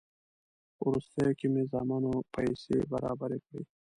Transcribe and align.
په 0.75 0.81
وروستیو 0.89 1.31
کې 1.39 1.47
مې 1.53 1.63
زامنو 1.71 2.13
پیسې 2.33 2.77
برابرې 2.91 3.39
کړې. 3.47 3.63